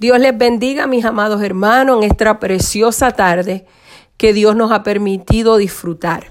[0.00, 3.66] Dios les bendiga, mis amados hermanos, en esta preciosa tarde
[4.16, 6.28] que Dios nos ha permitido disfrutar.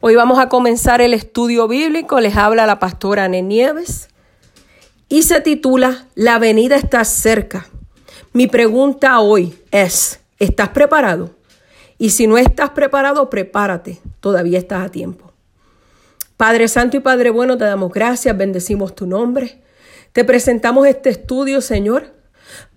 [0.00, 4.08] Hoy vamos a comenzar el estudio bíblico, les habla la pastora Ane Nieves
[5.08, 7.66] y se titula La venida está cerca.
[8.34, 11.30] Mi pregunta hoy es, ¿estás preparado?
[11.96, 15.32] Y si no estás preparado, prepárate, todavía estás a tiempo.
[16.36, 19.62] Padre Santo y Padre Bueno, te damos gracias, bendecimos tu nombre.
[20.12, 22.12] Te presentamos este estudio, Señor,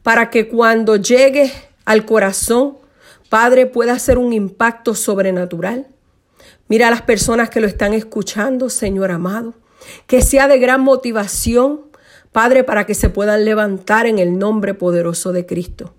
[0.08, 1.52] para que cuando llegue
[1.84, 2.78] al corazón,
[3.28, 5.88] Padre, pueda hacer un impacto sobrenatural.
[6.70, 9.56] Mira a las personas que lo están escuchando, Señor amado,
[10.06, 11.82] que sea de gran motivación,
[12.32, 15.94] Padre, para que se puedan levantar en el nombre poderoso de Cristo.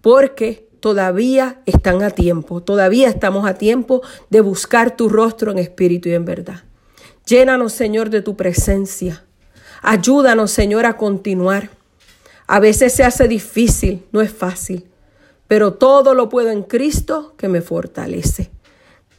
[0.00, 6.08] Porque todavía están a tiempo, todavía estamos a tiempo de buscar tu rostro en espíritu
[6.08, 6.64] y en verdad.
[7.26, 9.22] Llénanos, Señor, de tu presencia.
[9.82, 11.78] Ayúdanos, Señor, a continuar.
[12.52, 14.90] A veces se hace difícil, no es fácil,
[15.46, 18.50] pero todo lo puedo en Cristo que me fortalece.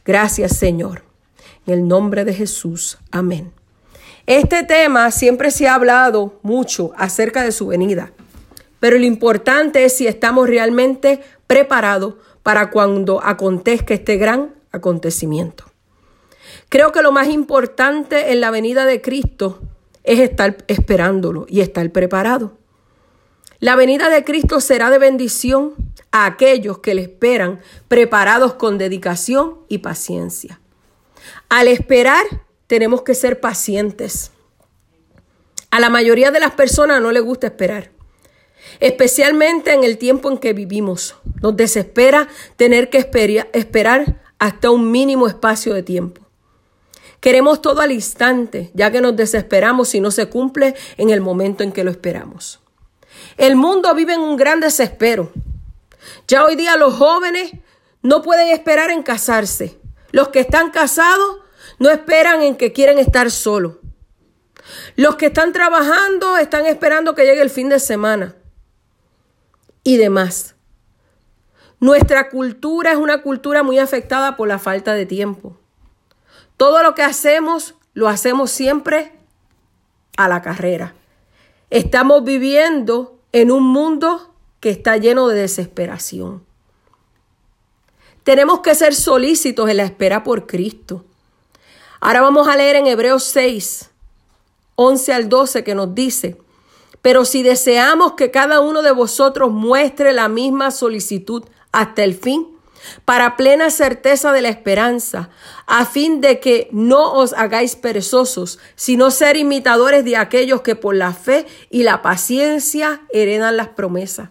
[0.04, 1.02] Gracias, Señor.
[1.66, 2.98] En el nombre de Jesús.
[3.10, 3.54] Amén.
[4.26, 8.12] Este tema siempre se ha hablado mucho acerca de su venida,
[8.80, 15.64] pero lo importante es si estamos realmente preparados para cuando acontezca este gran acontecimiento.
[16.68, 19.62] Creo que lo más importante en la venida de Cristo
[20.04, 22.60] es estar esperándolo y estar preparado.
[23.62, 25.74] La venida de Cristo será de bendición
[26.10, 30.60] a aquellos que le esperan preparados con dedicación y paciencia.
[31.48, 32.26] Al esperar
[32.66, 34.32] tenemos que ser pacientes.
[35.70, 37.92] A la mayoría de las personas no les gusta esperar,
[38.80, 41.14] especialmente en el tiempo en que vivimos.
[41.40, 46.20] Nos desespera tener que esperar hasta un mínimo espacio de tiempo.
[47.20, 51.62] Queremos todo al instante, ya que nos desesperamos si no se cumple en el momento
[51.62, 52.61] en que lo esperamos.
[53.36, 55.32] El mundo vive en un gran desespero.
[56.28, 57.52] Ya hoy día los jóvenes
[58.02, 59.78] no pueden esperar en casarse.
[60.10, 61.38] Los que están casados
[61.78, 63.74] no esperan en que quieren estar solos.
[64.96, 68.34] Los que están trabajando están esperando que llegue el fin de semana
[69.82, 70.54] y demás.
[71.80, 75.58] Nuestra cultura es una cultura muy afectada por la falta de tiempo.
[76.56, 79.12] Todo lo que hacemos, lo hacemos siempre
[80.16, 80.94] a la carrera.
[81.70, 86.44] Estamos viviendo en un mundo que está lleno de desesperación.
[88.24, 91.04] Tenemos que ser solícitos en la espera por Cristo.
[92.00, 93.90] Ahora vamos a leer en Hebreos 6,
[94.76, 96.36] 11 al 12 que nos dice,
[97.00, 102.51] pero si deseamos que cada uno de vosotros muestre la misma solicitud hasta el fin,
[103.04, 105.30] para plena certeza de la esperanza,
[105.66, 110.94] a fin de que no os hagáis perezosos, sino ser imitadores de aquellos que por
[110.94, 114.30] la fe y la paciencia heredan las promesas.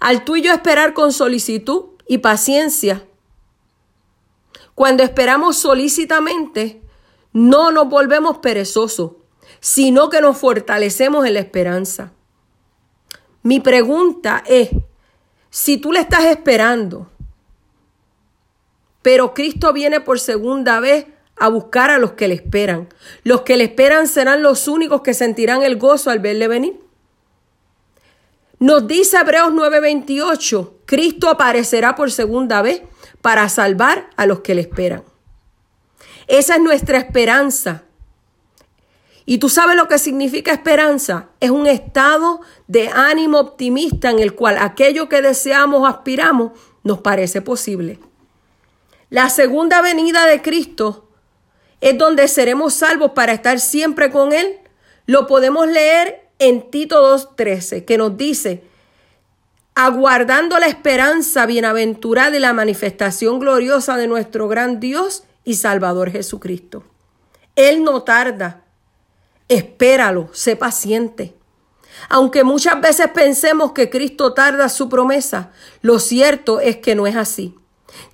[0.00, 3.04] Al tuyo esperar con solicitud y paciencia,
[4.74, 6.82] cuando esperamos solícitamente,
[7.32, 9.12] no nos volvemos perezosos,
[9.60, 12.12] sino que nos fortalecemos en la esperanza.
[13.42, 14.70] Mi pregunta es,
[15.50, 17.10] si tú le estás esperando,
[19.06, 21.06] pero Cristo viene por segunda vez
[21.36, 22.88] a buscar a los que le esperan.
[23.22, 26.80] Los que le esperan serán los únicos que sentirán el gozo al verle venir.
[28.58, 32.82] Nos dice Hebreos 9:28, Cristo aparecerá por segunda vez
[33.22, 35.04] para salvar a los que le esperan.
[36.26, 37.84] Esa es nuestra esperanza.
[39.24, 41.28] Y tú sabes lo que significa esperanza.
[41.38, 47.40] Es un estado de ánimo optimista en el cual aquello que deseamos aspiramos nos parece
[47.40, 48.00] posible.
[49.08, 51.08] La segunda venida de Cristo
[51.80, 54.58] es donde seremos salvos para estar siempre con Él.
[55.06, 58.64] Lo podemos leer en Tito 2.13, que nos dice,
[59.76, 66.82] aguardando la esperanza bienaventurada y la manifestación gloriosa de nuestro gran Dios y Salvador Jesucristo.
[67.54, 68.64] Él no tarda,
[69.48, 71.34] espéralo, sé paciente.
[72.08, 77.14] Aunque muchas veces pensemos que Cristo tarda su promesa, lo cierto es que no es
[77.14, 77.54] así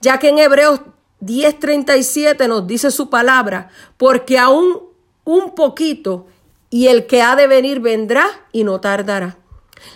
[0.01, 0.81] ya que en Hebreos
[1.23, 4.83] 10:37 nos dice su palabra, porque aún
[5.25, 6.27] un poquito
[6.69, 9.39] y el que ha de venir vendrá y no tardará.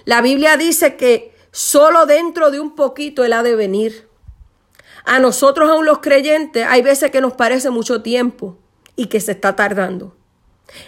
[0.04, 4.08] La Biblia dice que solo dentro de un poquito él ha de venir.
[5.04, 8.58] A nosotros, aún los creyentes, hay veces que nos parece mucho tiempo
[8.94, 10.16] y que se está tardando.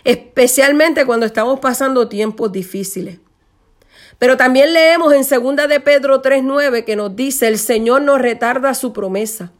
[0.05, 3.19] Especialmente cuando estamos pasando tiempos difíciles.
[4.19, 8.75] Pero también leemos en 2 de Pedro 3:9 que nos dice, "El Señor no retarda
[8.75, 9.53] su promesa,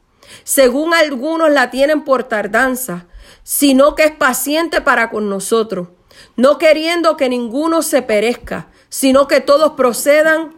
[0.45, 3.07] según algunos la tienen por tardanza,
[3.43, 5.89] sino que es paciente para con nosotros,
[6.37, 10.55] no queriendo que ninguno se perezca, sino que todos procedan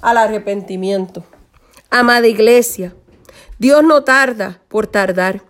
[0.00, 1.24] al arrepentimiento.
[1.90, 2.94] Amada iglesia,
[3.58, 5.42] Dios no tarda por tardar.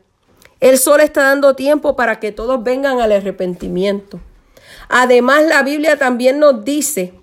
[0.60, 4.20] Él solo está dando tiempo para que todos vengan al arrepentimiento.
[4.88, 7.14] Además, la Biblia también nos dice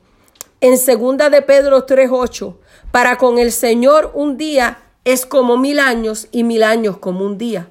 [0.62, 2.58] en segunda de Pedro 3:8,
[2.92, 7.38] para con el Señor un día es como mil años y mil años como un
[7.38, 7.70] día.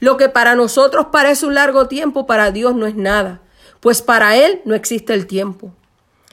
[0.00, 3.42] Lo que para nosotros parece un largo tiempo, para Dios no es nada,
[3.80, 5.72] pues para Él no existe el tiempo.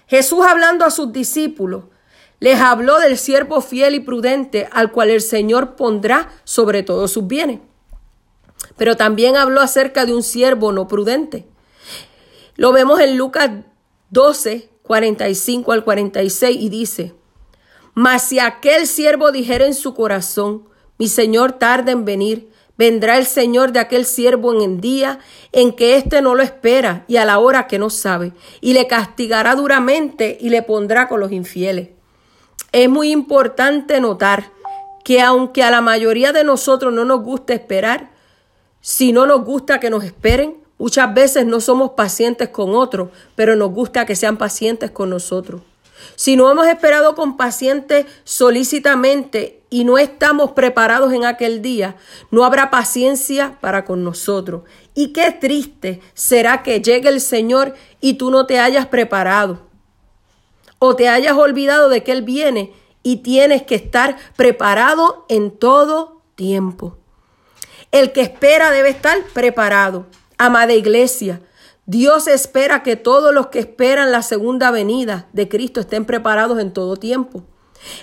[0.07, 1.85] Jesús hablando a sus discípulos,
[2.39, 7.25] les habló del siervo fiel y prudente al cual el Señor pondrá sobre todos sus
[7.27, 7.59] bienes.
[8.75, 11.47] Pero también habló acerca de un siervo no prudente.
[12.55, 13.49] Lo vemos en Lucas
[14.09, 17.15] 12, 45 al 46 y dice,
[17.93, 20.63] Mas si aquel siervo dijera en su corazón,
[20.97, 25.19] mi Señor tarda en venir, vendrá el Señor de aquel siervo en el día
[25.51, 28.87] en que éste no lo espera y a la hora que no sabe, y le
[28.87, 31.89] castigará duramente y le pondrá con los infieles.
[32.71, 34.51] Es muy importante notar
[35.03, 38.11] que aunque a la mayoría de nosotros no nos gusta esperar,
[38.81, 43.55] si no nos gusta que nos esperen, Muchas veces no somos pacientes con otros, pero
[43.55, 45.61] nos gusta que sean pacientes con nosotros.
[46.15, 51.95] Si no hemos esperado con paciente solícitamente y no estamos preparados en aquel día,
[52.31, 54.63] no habrá paciencia para con nosotros.
[54.93, 59.61] Y qué triste será que llegue el Señor y tú no te hayas preparado
[60.79, 62.73] o te hayas olvidado de que Él viene
[63.03, 66.97] y tienes que estar preparado en todo tiempo.
[67.91, 70.07] El que espera debe estar preparado.
[70.37, 71.41] Amada iglesia,
[71.85, 76.71] Dios espera que todos los que esperan la segunda venida de Cristo estén preparados en
[76.71, 77.43] todo tiempo.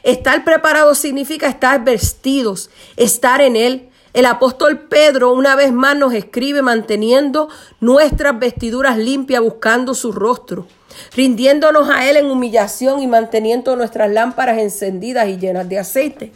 [0.03, 3.89] Estar preparados significa estar vestidos, estar en Él.
[4.13, 7.49] El apóstol Pedro una vez más nos escribe manteniendo
[7.81, 10.67] nuestras vestiduras limpias, buscando su rostro,
[11.17, 16.33] rindiéndonos a Él en humillación y manteniendo nuestras lámparas encendidas y llenas de aceite.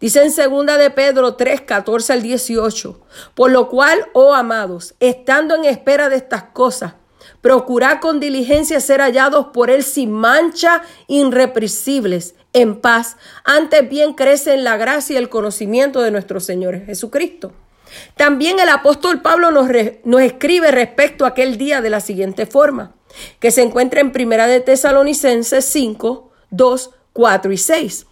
[0.00, 3.00] Dice en segunda de Pedro 3, 14 al 18,
[3.34, 6.94] por lo cual, oh amados, estando en espera de estas cosas,
[7.40, 14.54] procurad con diligencia ser hallados por él sin mancha, irrepresibles, en paz, antes bien crece
[14.54, 17.52] en la gracia y el conocimiento de nuestro Señor Jesucristo.
[18.16, 19.68] También el apóstol Pablo nos,
[20.04, 22.94] nos escribe respecto a aquel día de la siguiente forma,
[23.38, 28.06] que se encuentra en Primera de Tesalonicenses 5, 2, 4 y 6.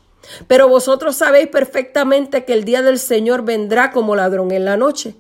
[0.46, 5.14] Pero vosotros sabéis perfectamente que el día del Señor vendrá como ladrón en la noche.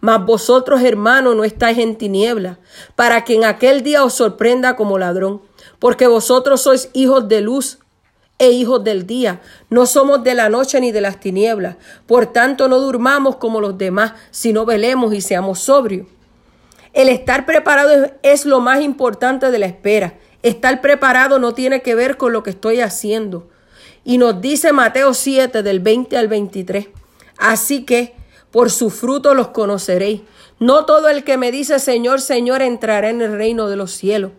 [0.00, 2.58] Mas vosotros, hermanos, no estáis en tiniebla,
[2.94, 5.42] para que en aquel día os sorprenda como ladrón,
[5.78, 7.78] porque vosotros sois hijos de luz
[8.38, 9.40] e hijos del día,
[9.70, 11.76] no somos de la noche ni de las tinieblas.
[12.06, 16.06] Por tanto, no durmamos como los demás, sino velemos y seamos sobrios.
[16.92, 20.18] El estar preparado es lo más importante de la espera.
[20.42, 23.48] Estar preparado no tiene que ver con lo que estoy haciendo
[24.06, 26.88] y nos dice Mateo 7 del 20 al 23.
[27.38, 28.14] Así que
[28.52, 30.22] por su fruto los conoceréis.
[30.60, 34.30] No todo el que me dice Señor, Señor entrará en el reino de los cielos,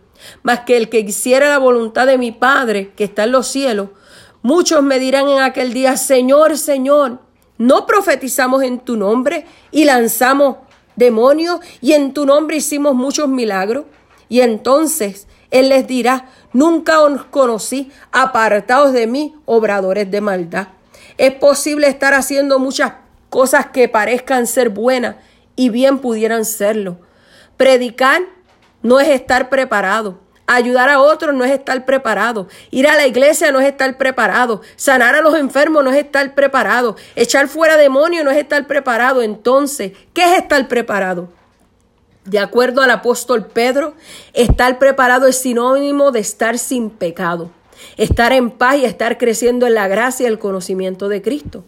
[0.42, 3.90] mas que el que hiciera la voluntad de mi Padre que está en los cielos.
[4.40, 7.18] Muchos me dirán en aquel día, Señor, Señor,
[7.58, 10.56] ¿no profetizamos en tu nombre y lanzamos
[10.96, 13.84] demonios y en tu nombre hicimos muchos milagros?
[14.28, 20.68] Y entonces él les dirá, nunca os conocí, apartados de mí, obradores de maldad.
[21.16, 22.92] Es posible estar haciendo muchas
[23.30, 25.16] cosas que parezcan ser buenas
[25.56, 26.98] y bien pudieran serlo.
[27.56, 28.22] Predicar
[28.82, 30.20] no es estar preparado.
[30.46, 32.48] Ayudar a otros no es estar preparado.
[32.70, 34.62] Ir a la iglesia no es estar preparado.
[34.76, 36.96] Sanar a los enfermos no es estar preparado.
[37.16, 39.20] Echar fuera demonios no es estar preparado.
[39.20, 41.28] Entonces, ¿qué es estar preparado?
[42.28, 43.94] De acuerdo al apóstol Pedro,
[44.34, 47.50] estar preparado es sinónimo de estar sin pecado,
[47.96, 51.64] estar en paz y estar creciendo en la gracia y el conocimiento de Cristo.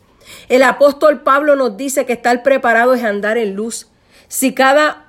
[0.50, 3.88] El apóstol Pablo nos dice que estar preparado es andar en luz.
[4.28, 5.06] Si cada,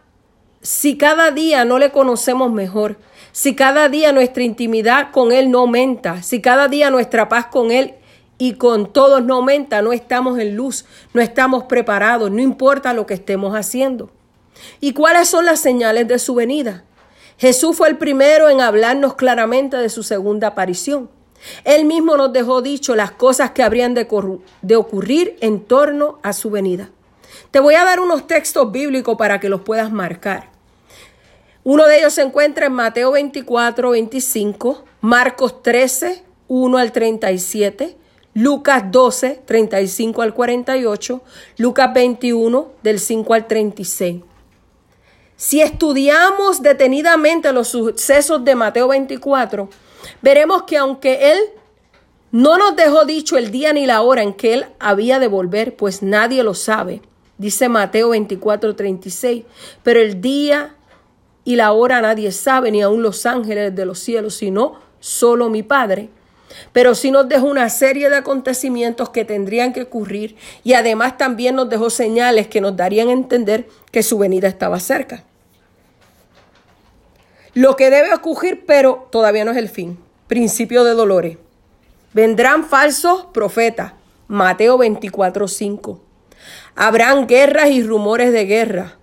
[0.62, 2.96] si cada día no le conocemos mejor,
[3.34, 7.72] si cada día nuestra intimidad con Él no aumenta, si cada día nuestra paz con
[7.72, 7.96] Él
[8.38, 13.06] y con todos no aumenta, no estamos en luz, no estamos preparados, no importa lo
[13.06, 14.12] que estemos haciendo.
[14.80, 16.84] ¿Y cuáles son las señales de su venida?
[17.38, 21.10] Jesús fue el primero en hablarnos claramente de su segunda aparición.
[21.64, 24.08] Él mismo nos dejó dicho las cosas que habrían de,
[24.76, 26.90] ocurrir en torno a su venida.
[27.50, 30.52] Te voy a dar unos textos bíblicos para que los puedas marcar.
[31.64, 37.98] Uno de ellos se encuentra en Mateo 24, 25, Marcos 13, 1 al 37,
[38.34, 41.22] Lucas 12, 35 al 48,
[41.58, 44.22] Lucas 21, del 5 al 36.
[45.42, 49.70] Si estudiamos detenidamente los sucesos de Mateo 24,
[50.22, 51.40] veremos que aunque Él
[52.30, 55.76] no nos dejó dicho el día ni la hora en que Él había de volver,
[55.76, 57.02] pues nadie lo sabe,
[57.40, 59.46] dice Mateo 24, 36,
[59.82, 60.76] pero el día
[61.44, 65.64] y la hora nadie sabe, ni aun los ángeles de los cielos, sino solo mi
[65.64, 66.10] Padre.
[66.72, 71.56] Pero sí nos dejó una serie de acontecimientos que tendrían que ocurrir y además también
[71.56, 75.24] nos dejó señales que nos darían a entender que su venida estaba cerca
[77.54, 79.98] lo que debe ocurrir, pero todavía no es el fin.
[80.28, 81.38] Principio de dolores.
[82.14, 83.94] Vendrán falsos profetas.
[84.28, 86.02] Mateo 24, 5.
[86.76, 88.96] Habrán guerras y rumores de guerra.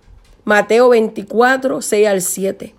[0.43, 2.73] Mateo 24, 6 al 7.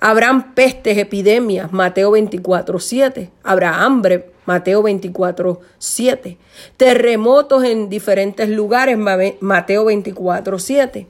[0.00, 1.72] Habrán pestes, epidemias.
[1.72, 3.30] Mateo 24, 7.
[3.42, 4.30] Habrá hambre.
[4.46, 6.38] Mateo 24, 7.
[6.76, 8.98] Terremotos en diferentes lugares.
[9.40, 11.06] Mateo 24, 7.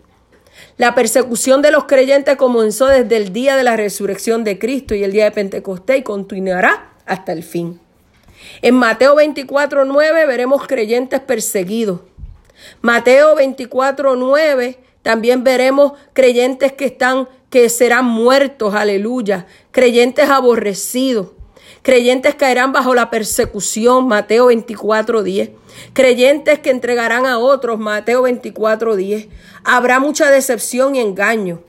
[0.77, 5.05] La persecución de los creyentes comenzó desde el día de la resurrección de Cristo y
[5.05, 7.81] el día de Pentecostés y continuará hasta el fin.
[8.61, 12.01] En Mateo 24, 9 veremos creyentes perseguidos.
[12.81, 21.29] Mateo 24, 9 también veremos creyentes que están, que serán muertos, aleluya, creyentes aborrecidos.
[21.85, 25.51] Creyentes caerán bajo la persecución, Mateo 24, 10.
[25.93, 29.29] Creyentes que entregarán a otros, Mateo 24, 10.
[29.65, 31.61] Habrá mucha decepción y engaño.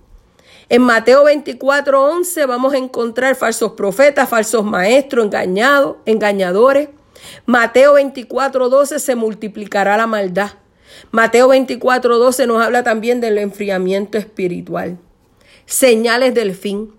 [0.70, 6.88] En Mateo 24, 11 vamos a encontrar falsos profetas, falsos maestros, engañados, engañadores.
[7.46, 10.52] Mateo 24, 12 se multiplicará la maldad.
[11.12, 14.98] Mateo 24, 12 nos habla también del enfriamiento espiritual.
[15.66, 16.94] Señales del fin.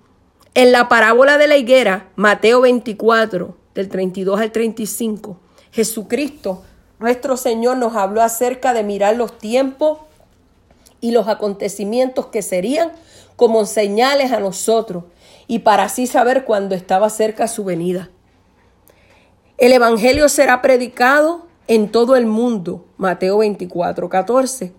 [0.57, 5.39] En la parábola de la higuera, Mateo 24, del 32 al 35,
[5.71, 6.63] Jesucristo,
[6.99, 9.99] nuestro Señor, nos habló acerca de mirar los tiempos
[11.03, 12.93] y los acontecimientos que serían
[13.37, 15.05] como señales a nosotros
[15.47, 18.09] y para así saber cuándo estaba cerca su venida.
[19.59, 24.73] El Evangelio será predicado en todo el mundo, Mateo 24, 14.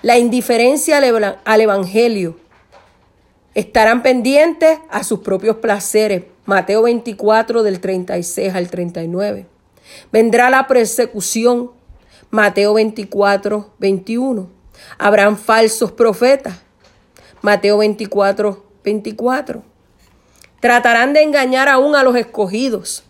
[0.00, 1.02] La indiferencia
[1.44, 2.38] al Evangelio
[3.54, 6.24] Estarán pendientes a sus propios placeres.
[6.46, 9.46] Mateo 24 del 36 al 39.
[10.10, 11.70] Vendrá la persecución.
[12.30, 14.48] Mateo 24, 21.
[14.98, 16.60] Habrán falsos profetas.
[17.42, 19.62] Mateo 24, 24.
[20.60, 23.04] Tratarán de engañar aún a los escogidos.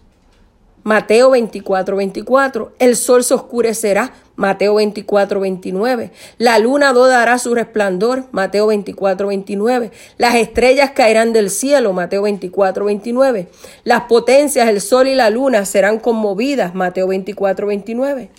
[0.84, 2.72] Mateo 24, 24.
[2.78, 4.12] El sol se oscurecerá.
[4.34, 6.10] Mateo 24, 29.
[6.38, 8.24] La luna no su resplandor.
[8.32, 9.92] Mateo 24, 29.
[10.18, 11.92] Las estrellas caerán del cielo.
[11.92, 13.48] Mateo 24, 29.
[13.84, 16.74] Las potencias, el sol y la luna serán conmovidas.
[16.74, 18.30] Mateo 24, 29.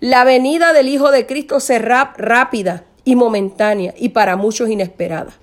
[0.00, 5.34] La venida del Hijo de Cristo será rápida y momentánea y para muchos inesperada.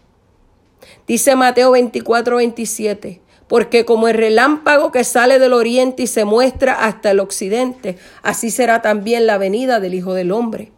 [1.05, 3.21] Dice Mateo 24, 27
[3.51, 8.49] porque como el relámpago que sale del oriente y se muestra hasta el occidente, así
[8.49, 10.71] será también la venida del Hijo del Hombre.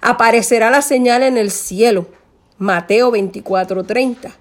[0.00, 2.06] Aparecerá la señal en el cielo.
[2.56, 4.34] Mateo 24:30.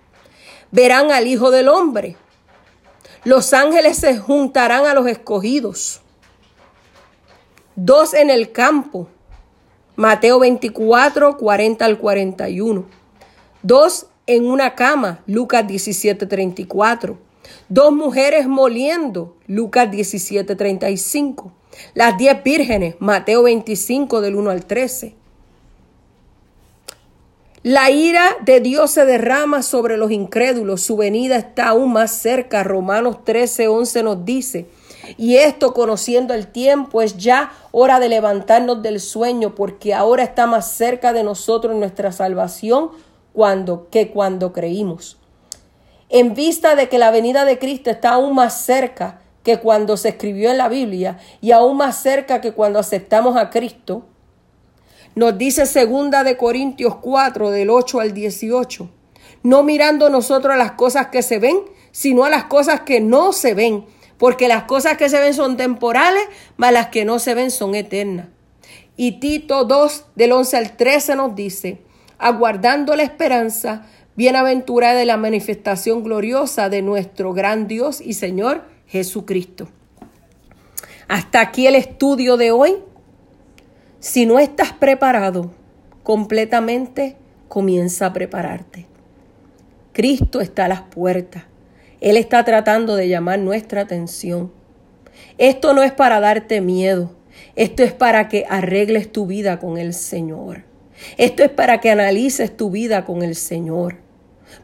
[0.72, 2.16] Verán al Hijo del Hombre.
[3.26, 6.00] Los ángeles se juntarán a los escogidos.
[7.76, 9.10] Dos en el campo.
[9.98, 12.86] Mateo 24, 40 al 41.
[13.62, 15.20] Dos en una cama.
[15.28, 17.31] Lucas 17, 34
[17.70, 21.52] Dos mujeres moliendo, Lucas 17:35.
[21.94, 25.16] Las diez vírgenes, Mateo 25 del 1 al 13.
[27.64, 32.64] La ira de Dios se derrama sobre los incrédulos, su venida está aún más cerca.
[32.64, 34.66] Romanos 13, 11 nos dice,
[35.16, 40.48] y esto conociendo el tiempo es ya hora de levantarnos del sueño, porque ahora está
[40.48, 42.90] más cerca de nosotros nuestra salvación
[43.32, 45.21] cuando, que cuando creímos
[46.12, 50.10] en vista de que la venida de Cristo está aún más cerca que cuando se
[50.10, 54.06] escribió en la Biblia y aún más cerca que cuando aceptamos a Cristo,
[55.16, 58.90] nos dice segunda de Corintios 4 del 8 al 18,
[59.44, 61.58] no mirando nosotros a las cosas que se ven,
[61.92, 63.86] sino a las cosas que no se ven,
[64.18, 66.24] porque las cosas que se ven son temporales,
[66.58, 68.28] mas las que no se ven son eternas.
[68.98, 71.82] Y Tito 2 del 11 al 13 nos dice,
[72.20, 79.70] aguardando la esperanza bienaventurada de la manifestación gloriosa de nuestro gran Dios y Señor Jesucristo.
[81.08, 82.76] Hasta aquí el estudio de hoy.
[84.00, 85.52] Si no estás preparado
[86.04, 88.88] completamente, comienza a prepararte.
[89.94, 91.44] Cristo está a las puertas.
[92.00, 94.52] Él está tratando de llamar nuestra atención.
[95.38, 97.12] Esto no es para darte miedo.
[97.56, 100.64] Esto es para que arregles tu vida con el Señor.
[101.18, 103.98] Esto es para que analices tu vida con el Señor.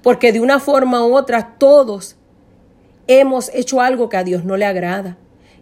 [0.03, 2.17] porque de una forma u otra todos
[3.07, 5.17] hemos hecho algo que a Dios no le agrada.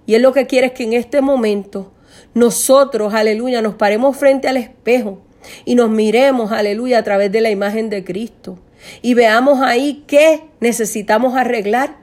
[0.07, 1.91] Y Él lo que quiere es que en este momento
[2.33, 5.21] nosotros, aleluya, nos paremos frente al espejo
[5.63, 8.57] y nos miremos, aleluya, a través de la imagen de Cristo
[9.01, 11.97] y veamos ahí qué necesitamos arreglar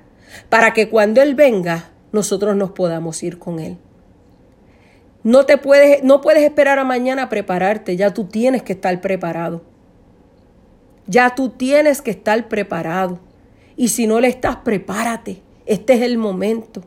[0.49, 3.79] para que cuando Él venga, nosotros nos podamos ir con Él.
[5.25, 9.00] No te puedes, no puedes esperar a mañana a prepararte, ya tú tienes que estar
[9.00, 9.62] preparado.
[11.07, 13.21] Ya tú tienes que estar preparado.
[13.76, 15.43] Y si no le estás, prepárate.
[15.67, 16.83] Este es el momento.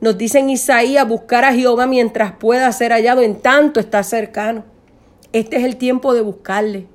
[0.00, 4.64] Nos dice en Isaías, buscar a Jehová mientras pueda ser hallado, en tanto está cercano.
[5.32, 6.86] Este es el tiempo de buscarle.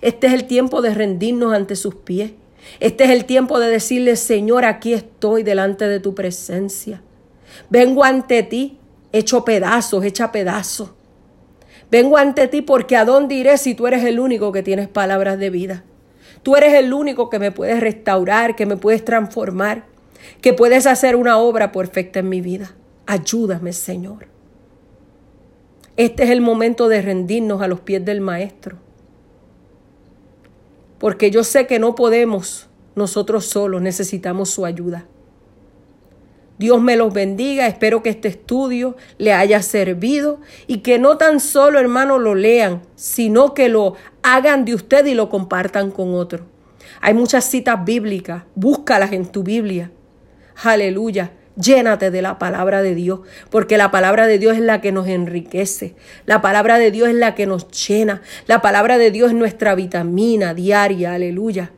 [0.00, 2.32] Este es el tiempo de rendirnos ante sus pies.
[2.80, 7.02] Este es el tiempo de decirle, Señor, aquí estoy delante de tu presencia.
[7.70, 8.78] Vengo ante ti,
[9.18, 10.90] hecho pedazos, hecha pedazos.
[11.90, 15.38] Vengo ante ti porque a dónde iré si tú eres el único que tienes palabras
[15.38, 15.84] de vida.
[16.42, 19.86] Tú eres el único que me puedes restaurar, que me puedes transformar,
[20.40, 22.74] que puedes hacer una obra perfecta en mi vida.
[23.06, 24.28] Ayúdame, Señor.
[25.96, 28.78] Este es el momento de rendirnos a los pies del Maestro
[31.04, 35.06] porque yo sé que no podemos nosotros solos, necesitamos su ayuda.
[36.58, 41.40] Dios me los bendiga, espero que este estudio le haya servido y que no tan
[41.40, 46.46] solo, hermano, lo lean, sino que lo hagan de usted y lo compartan con otro.
[47.00, 49.90] Hay muchas citas bíblicas, búscalas en tu Biblia.
[50.62, 51.32] Aleluya.
[51.56, 55.06] Llénate de la palabra de Dios, porque la palabra de Dios es la que nos
[55.06, 55.94] enriquece,
[56.26, 59.76] la palabra de Dios es la que nos llena, la palabra de Dios es nuestra
[59.76, 61.70] vitamina diaria, aleluya.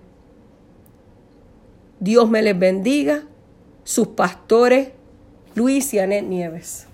[2.00, 3.24] Dios me les bendiga,
[3.86, 4.88] sus pastores,
[5.54, 6.88] Luis y Anet Nieves.